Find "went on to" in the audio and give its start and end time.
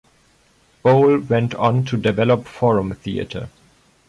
1.29-1.95